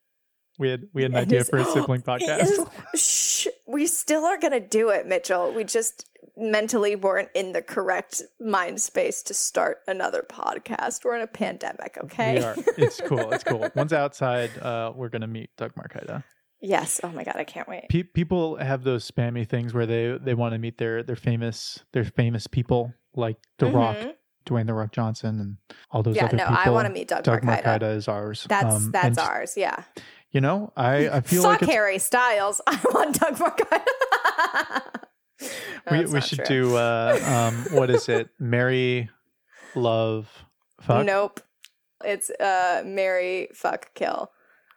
[0.60, 2.42] We had we had an And idea his- for a sibling podcast.
[2.42, 5.52] Is- shh, we still are gonna do it, Mitchell.
[5.52, 11.04] We just mentally weren't in the correct mind space to start another podcast.
[11.04, 12.38] We're in a pandemic, okay?
[12.38, 12.54] We are.
[12.78, 13.30] It's cool.
[13.32, 13.68] It's cool.
[13.74, 16.24] Once outside, uh, we're gonna meet Doug Marcaida.
[16.60, 17.00] Yes.
[17.04, 17.88] Oh my god, I can't wait.
[17.88, 21.80] Pe- people have those spammy things where they they want to meet their their famous
[21.92, 24.14] their famous people like The Rock, Mhm.
[24.46, 25.56] Dwayne The Rock Johnson, and
[25.90, 26.62] all those Yeah, other no, people.
[26.64, 27.44] I want to meet Doug, Doug
[27.82, 28.46] is ours.
[28.48, 29.56] That's Um, that's ours.
[29.56, 29.84] Yeah.
[30.30, 32.60] You know, I I feel Fuck like Harry Styles.
[32.66, 34.82] I want Doug Marcaida.
[35.90, 36.70] we That's we should true.
[36.70, 38.28] do uh um what is it?
[38.38, 39.08] Mary,
[39.74, 40.28] love,
[40.80, 41.06] fuck.
[41.06, 41.40] Nope.
[42.04, 44.30] It's uh marry, fuck, kill.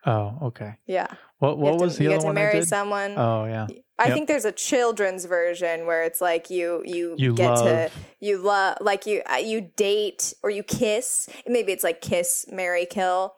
[0.05, 0.75] Oh, okay.
[0.87, 1.07] Yeah.
[1.39, 3.13] What what was to, the you other get to one I marry someone.
[3.17, 3.67] Oh yeah.
[3.99, 4.13] I Yep.
[4.15, 7.65] think there's a children's version where it's like you you, You get love.
[7.65, 11.29] to you love like you uh, you date or you kiss.
[11.45, 13.35] Maybe it's like kiss, marry, kill.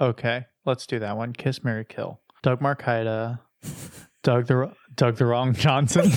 [0.00, 1.34] Okay, let's do that one.
[1.34, 2.20] Kiss, Mary, kill.
[2.42, 3.40] Doug Marcaida,
[4.22, 6.10] Doug the Doug the Wrong Johnson.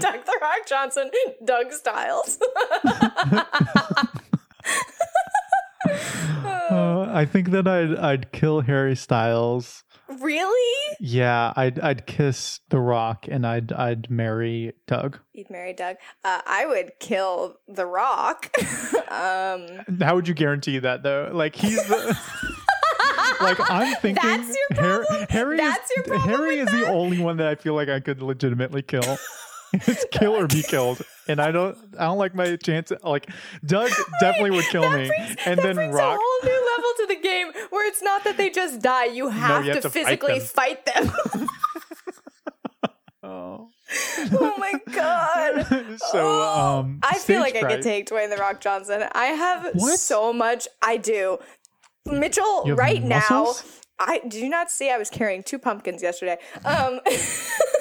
[0.00, 1.10] Doug the Rock Johnson,
[1.44, 2.38] Doug Styles.
[6.80, 9.84] Uh, I think that I'd I'd kill Harry Styles.
[10.20, 10.96] really?
[11.00, 15.18] Yeah, I'd I'd kiss The Rock and I'd I'd marry Doug.
[15.32, 15.96] You'd marry Doug.
[16.24, 18.50] Uh, I would kill The Rock.
[19.10, 19.66] um,
[20.00, 21.30] How would you guarantee that though?
[21.32, 22.18] Like he's the
[23.40, 24.22] like I'm thinking.
[24.22, 25.26] That's your problem?
[25.30, 28.00] Harry That's is, your problem Harry is the only one that I feel like I
[28.00, 29.18] could legitimately kill.
[29.72, 31.78] it's kill or be killed, and I don't.
[31.96, 32.90] I don't like my chance.
[33.04, 33.30] Like
[33.64, 33.90] Doug
[34.20, 36.18] definitely would kill me, brings- and that then Rock.
[37.24, 39.28] A whole new level to the game where it's not that they just die; you
[39.28, 40.48] have, you have to, to fight physically them.
[40.48, 41.48] fight them.
[43.22, 43.68] Oh.
[44.32, 45.66] oh my god!
[45.98, 49.04] so Oh, um, I feel like I could take Dwayne the Rock Johnson.
[49.12, 49.98] I have What?
[49.98, 50.66] so much.
[50.82, 51.38] I do.
[52.06, 53.62] Mitchell, right muscles?
[54.00, 56.38] now, I did you not see I was carrying two pumpkins yesterday.
[56.64, 57.00] Um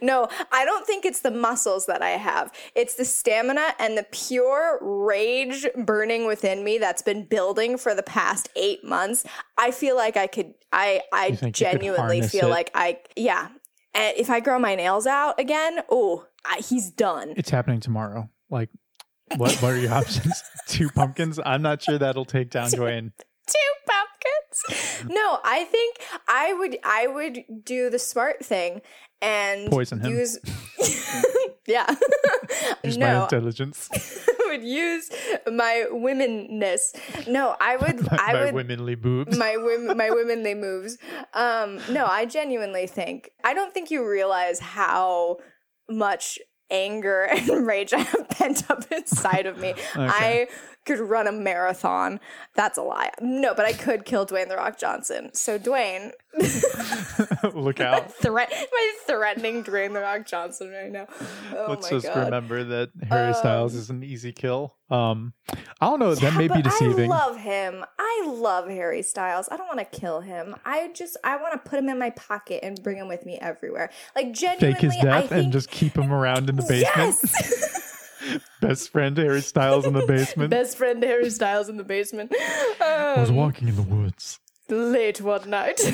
[0.00, 2.52] No, I don't think it's the muscles that I have.
[2.74, 8.02] It's the stamina and the pure rage burning within me that's been building for the
[8.02, 9.24] past 8 months.
[9.58, 12.50] I feel like I could I I genuinely feel it?
[12.50, 13.48] like I yeah.
[13.94, 16.26] And if I grow my nails out again, oh,
[16.66, 17.34] he's done.
[17.36, 18.30] It's happening tomorrow.
[18.48, 18.70] Like,
[19.36, 19.54] what?
[19.56, 20.42] What are your options?
[20.66, 21.38] Two pumpkins.
[21.44, 23.12] I'm not sure that'll take down Dwayne.
[23.46, 25.04] two pumpkins.
[25.10, 28.80] No, I think I would I would do the smart thing
[29.22, 30.10] and Poison him.
[30.12, 30.38] use
[31.66, 31.86] Yeah.
[32.84, 33.88] Use my no, intelligence.
[33.94, 35.08] I would use
[35.46, 36.92] my womenness.
[37.28, 39.38] No, I would my I would womanly boobs.
[39.38, 40.98] my women my womanly moves.
[41.34, 45.38] Um no, I genuinely think I don't think you realize how
[45.88, 46.40] much
[46.72, 49.74] anger and rage I have pent up inside of me.
[49.94, 50.48] I
[50.84, 52.18] could run a marathon.
[52.56, 53.10] That's a lie.
[53.20, 55.30] No, but I could kill Dwayne the Rock Johnson.
[55.32, 56.10] So Dwayne,
[57.54, 58.12] Look out.
[58.14, 61.06] threat my threatening Dwayne the Rock Johnson right now.
[61.54, 62.24] Oh Let's just god.
[62.24, 64.74] remember that Harry Styles Um, is an easy kill.
[64.92, 65.32] Um,
[65.80, 66.14] I don't know.
[66.14, 67.10] That may be deceiving.
[67.10, 67.84] I love him.
[67.98, 69.48] I love Harry Styles.
[69.50, 70.54] I don't want to kill him.
[70.66, 73.38] I just I want to put him in my pocket and bring him with me
[73.40, 73.90] everywhere.
[74.14, 77.16] Like genuinely, Fake his I death think, and just keep him around in the basement.
[77.22, 78.38] Yes.
[78.60, 80.50] Best friend Harry Styles in the basement.
[80.50, 82.32] Best friend Harry Styles in the basement.
[82.80, 84.38] I was Um, walking in the woods.
[84.68, 85.80] late one night.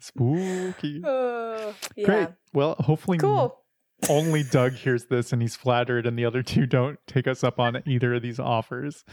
[0.00, 1.02] Spooky.
[1.04, 2.06] Uh, yeah.
[2.06, 2.28] Great.
[2.52, 3.59] Well, hopefully Cool.
[4.08, 7.58] Only Doug hears this and he's flattered, and the other two don't take us up
[7.60, 9.04] on either of these offers.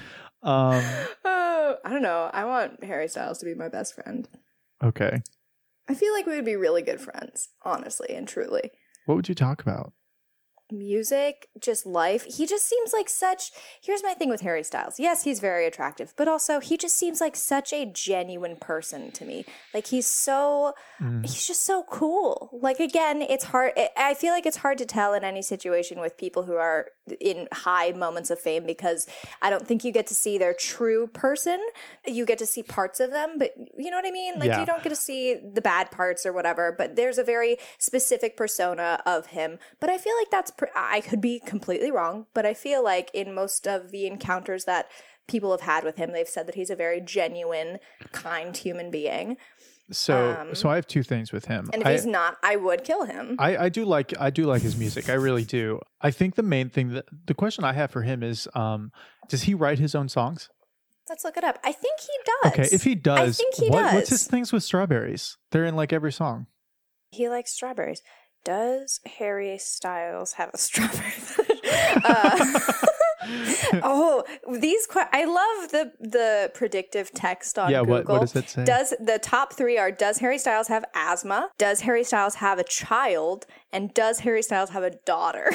[0.43, 0.83] Um,
[1.25, 2.29] Uh, I don't know.
[2.31, 4.27] I want Harry Styles to be my best friend.
[4.83, 5.21] okay.
[5.89, 8.71] I feel like we would be really good friends, honestly and truly.
[9.05, 9.93] What would you talk about?
[10.71, 12.23] Music, just life.
[12.25, 13.51] He just seems like such.
[13.81, 14.99] Here's my thing with Harry Styles.
[14.99, 19.25] Yes, he's very attractive, but also he just seems like such a genuine person to
[19.25, 19.45] me.
[19.73, 21.23] Like he's so Mm.
[21.25, 22.49] he's just so cool.
[22.51, 26.17] Like again, it's hard I- feel like it's hard to tell in any situation with
[26.17, 26.87] people who are
[27.21, 29.07] in high moments of fame because
[29.41, 31.59] I don't think you get to see their true person.
[32.05, 34.39] You get to see parts of them, but you know what I mean?
[34.39, 34.59] Like Yeah.
[34.61, 38.35] you don't get to see the bad parts or whatever, but there's a very specific
[38.35, 39.59] persona of him.
[39.79, 43.33] But I feel like that's I could be completely wrong, but I feel like in
[43.33, 44.87] most of the encounters that
[45.27, 47.79] people have had with him, they've said that he's a very genuine,
[48.11, 49.37] kind human being.
[49.91, 51.69] So Um, so I have two things with him.
[51.71, 53.35] And if I, he's not, I would kill him.
[53.39, 55.09] I, I do like I do like his music.
[55.09, 55.79] I really do.
[56.01, 58.91] I think the main thing that the question I have for him is um
[59.29, 60.49] does he write his own songs?
[61.07, 61.57] Let's look it up.
[61.63, 62.07] I think he
[62.43, 62.51] does.
[62.51, 65.37] Okay, if he does, I think he what, what's his things with strawberries?
[65.51, 66.47] They're in like every song.
[67.11, 68.01] he likes strawberries.
[68.47, 71.11] Does Harry Styles have a strawberry?
[72.05, 72.61] uh,
[73.83, 74.23] oh,
[74.61, 77.95] these que- I love the the predictive text on yeah, Google.
[77.95, 78.63] what what does it say?
[78.63, 81.49] Does the top three are Does Harry Styles have asthma?
[81.57, 83.45] Does Harry Styles have a child?
[83.73, 85.51] And does Harry Styles have a daughter?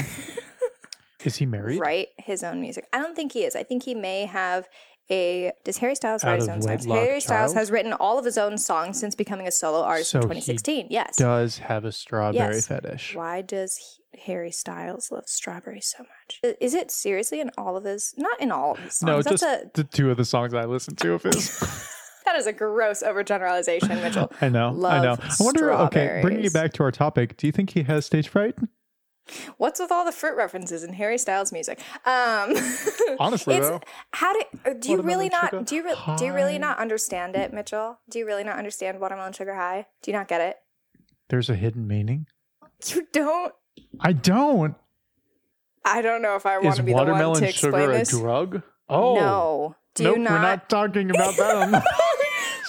[1.25, 1.81] is he married?
[1.81, 2.87] write his own music.
[2.93, 3.57] I don't think he is.
[3.57, 4.69] I think he may have
[5.11, 5.53] a.
[5.65, 6.85] Does Harry Styles write his own songs?
[6.87, 7.57] Harry Styles child?
[7.59, 10.41] has written all of his own songs since becoming a solo artist So in he
[10.41, 10.87] 2016.
[10.91, 11.17] Yes.
[11.17, 12.67] Does have a strawberry Yes.
[12.67, 13.15] fetish.
[13.15, 16.57] Why does he- Harry Styles love strawberries so much?
[16.61, 18.15] Is it seriously in all of his?
[18.19, 19.27] Not in all of his songs.
[19.27, 21.59] No, just a, the two of the songs I listen to of his.
[22.27, 24.31] that is a gross overgeneralization, Mitchell.
[24.41, 24.69] I know.
[24.87, 25.17] I know.
[25.21, 26.53] I wonder okay, bringing it strawberries.
[26.53, 28.55] back to our topic, do you think he has stage fright?
[29.57, 31.81] What's with all the fruit references in Harry Styles music?
[32.05, 32.55] Um,
[33.19, 33.81] Honestly it's though.
[34.13, 36.79] how do uh, do you really not sugar do you re- do you really not
[36.79, 37.99] understand it, Mitchell?
[38.11, 39.87] Do you really not understand watermelon sugar high?
[40.03, 40.57] Do you not get it?
[41.29, 42.27] There's a hidden meaning.
[42.87, 43.55] You don't.
[44.01, 44.75] I don't.
[45.85, 48.11] I don't know if I want to be the one to explain sugar a this.
[48.11, 48.63] drug?
[48.89, 50.43] Oh no, do nope, you we're not?
[50.43, 51.85] not talking about that.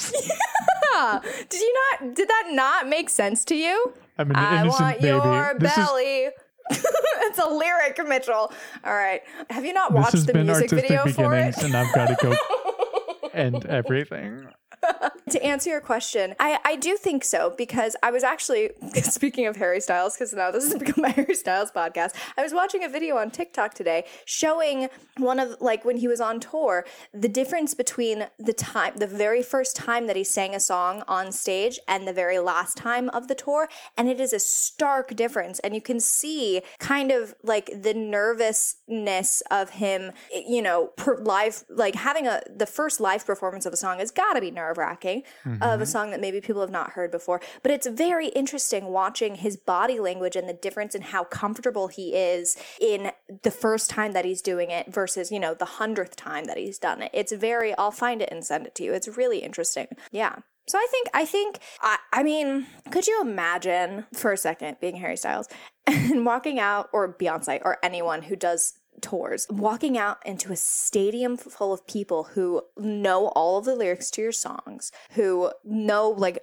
[0.93, 1.19] yeah.
[1.49, 2.15] Did you not?
[2.15, 3.93] Did that not make sense to you?
[4.17, 5.07] I'm an I innocent want baby.
[5.07, 6.29] your this is belly.
[6.69, 8.51] it's a lyric, Mitchell.
[8.83, 9.21] All right.
[9.49, 11.55] Have you not watched the music video for it?
[11.55, 14.47] beginnings, and I've got to go end everything.
[15.29, 18.71] to answer your question, I, I do think so because I was actually
[19.03, 22.11] speaking of Harry Styles because now this has become my Harry Styles podcast.
[22.37, 26.21] I was watching a video on TikTok today showing one of like when he was
[26.21, 30.59] on tour the difference between the time the very first time that he sang a
[30.59, 34.39] song on stage and the very last time of the tour and it is a
[34.39, 40.87] stark difference and you can see kind of like the nervousness of him you know
[40.97, 44.41] per live like having a the first live performance of a song has got to
[44.41, 45.83] be nerve wracking of a mm-hmm.
[45.83, 47.41] song that maybe people have not heard before.
[47.61, 52.15] But it's very interesting watching his body language and the difference in how comfortable he
[52.15, 53.11] is in
[53.43, 56.77] the first time that he's doing it versus you know the hundredth time that he's
[56.77, 57.11] done it.
[57.13, 58.93] It's very i'll find it and send it to you.
[58.93, 59.87] It's really interesting.
[60.11, 60.37] Yeah.
[60.67, 64.95] So I think I think I, I mean, could you imagine for a second being
[64.97, 65.47] Harry Styles
[65.87, 71.37] and walking out or Beyonce or anyone who does tours, walking out into a stadium
[71.37, 76.39] full of people who know all of the lyrics to your songs, who know like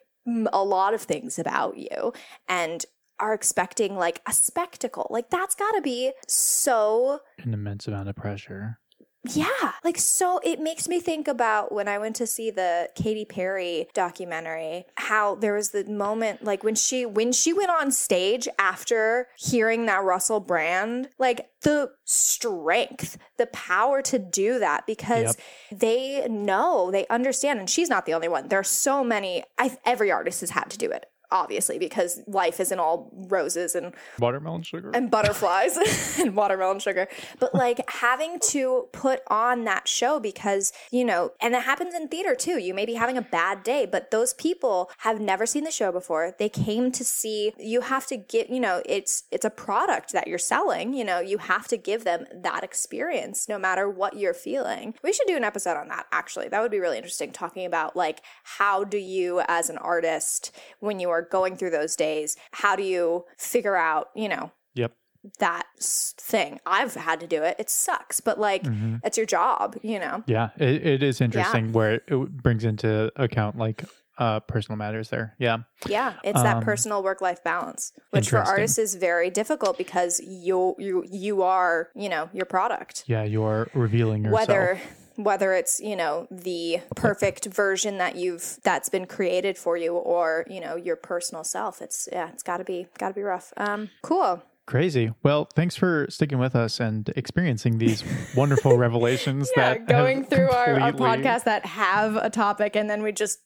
[0.53, 2.13] a lot of things about you
[2.49, 2.85] and
[3.19, 5.07] are expecting like a spectacle.
[5.11, 8.79] Like that's got to be so An immense amount of pressure.
[9.25, 13.27] Yeah, like so it makes me think about when I went to see the Katy
[13.27, 18.49] Perry documentary, how there was the moment like when she when she went on stage
[18.59, 25.37] after hearing that Russell Brand, like the strength, the power to do that because
[25.71, 28.49] they know, they understand and she's not the only one.
[28.49, 31.05] There are so many I every artist has had to do it.
[31.33, 34.91] Obviously, because life isn't all roses and Watermelon sugar.
[34.93, 35.77] and butterflies
[36.19, 37.07] and watermelon sugar.
[37.39, 42.09] But like having to put on that show because, you know, and it happens in
[42.09, 42.59] theater too.
[42.59, 45.93] You may be having a bad day, but those people have never seen the show
[45.93, 46.35] before.
[46.39, 50.27] They came to see you have to get, you know, it's it's a product that
[50.27, 54.35] you're selling, you know, you have to give them that experience no matter what you're
[54.35, 54.95] feeling.
[55.03, 56.49] We should do an episode on that actually.
[56.49, 60.99] That would be really interesting talking about like how do you as an artist when
[61.01, 64.93] you are going through those days, how do you figure out, you know, yep.
[65.39, 66.61] that thing.
[66.65, 67.57] I've had to do it.
[67.59, 68.97] It sucks, but like Mm-hmm.
[69.05, 70.23] it's your job, you know.
[70.27, 73.85] Yeah, it, it is interesting where it, it brings into account like
[74.19, 75.35] uh personal matters there.
[75.39, 75.59] Yeah.
[75.89, 80.21] Yeah, it's that Um, personal work life balance, which for artists is very difficult because
[80.21, 83.05] you you you are, you know, your product.
[83.07, 84.49] Yeah, you're revealing yourself.
[84.49, 84.81] Whether
[85.25, 90.45] whether it's, you know, the perfect version that you've that's been created for you or,
[90.49, 91.83] you know, your personal self.
[91.83, 93.53] It's yeah, it's got to be got to be rough.
[93.57, 94.43] Um cool.
[94.67, 95.13] Crazy.
[95.25, 98.05] Well, thanks for sticking with us and experiencing these
[98.37, 103.03] wonderful revelations Yeah, that going through our, our podcast that have a topic and then
[103.03, 103.41] we just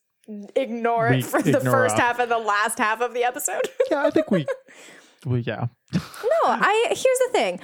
[0.55, 3.69] ignore We it for the first half and the last half of the episode.
[3.91, 4.47] Yeah, I think we
[5.27, 5.67] well, yeah.
[5.93, 6.01] no,
[6.45, 7.61] I here's the thing.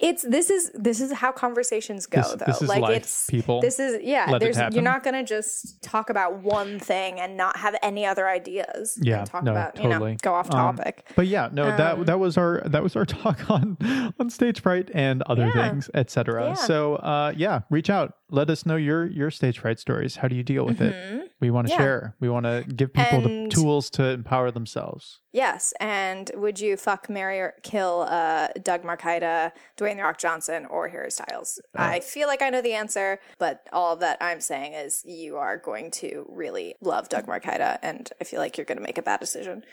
[0.00, 2.44] It's this is this is how conversations go This- though.
[2.46, 3.60] this is like life, it's people.
[3.60, 4.26] This is yeah.
[4.28, 8.28] Let there's you're not gonna just talk about one thing and not have any other
[8.28, 8.96] ideas.
[8.96, 10.12] and Yeah, talk no, about you totally.
[10.12, 11.06] know go off Um, topic.
[11.14, 13.76] But yeah, no, Um, that that was our that was our talk on
[14.18, 15.68] on stage fright and other Yeah.
[15.70, 16.48] things, etc.
[16.48, 16.54] Yeah.
[16.54, 18.14] So uh yeah, reach out.
[18.30, 20.16] Let us know your your stage fright stories.
[20.16, 20.92] How do you deal with it?
[20.92, 21.20] Mhm.
[21.40, 21.78] We want to Yeah.
[21.78, 22.16] share.
[22.20, 25.20] We want to give people the tools to empower themselves.
[25.32, 29.50] Yes, and would you fuck, marry, or kill uh, Doug Marcaida,
[29.84, 31.60] Dwayne the Rock Johnson, or Harry Styles?
[31.74, 35.56] I feel like I know the answer, but all that I'm saying is you are
[35.56, 39.02] going to really love Doug Marcaida, and I feel like you're going to make a
[39.02, 39.64] bad decision.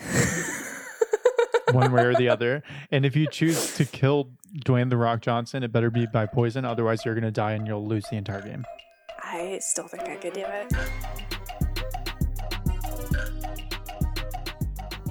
[1.72, 2.62] one way or the other.
[2.90, 4.30] And if you choose to kill
[4.64, 6.64] Dwayne the Rock Johnson, it better be by poison.
[6.64, 8.64] Otherwise, you're going to die and you'll lose the entire game.
[9.22, 10.72] I still think I could do it.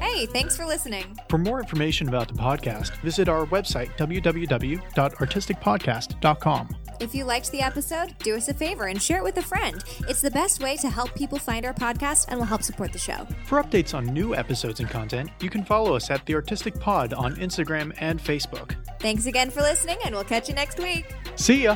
[0.02, 1.16] Hey, thanks for listening.
[1.30, 6.76] For more information about the podcast, visit our website, www.artisticpodcast.com.
[7.00, 9.84] If you liked the episode, do us a favor and share it with a friend.
[10.08, 13.00] It's the best way to help people find our podcast and will help support the
[13.00, 13.28] show.
[13.46, 17.14] For updates on new episodes and content, you can follow us at The Artistic Pod
[17.14, 18.76] on Instagram and Facebook.
[19.00, 21.16] Thanks again for listening, and we'll catch you next week.
[21.36, 21.76] See ya!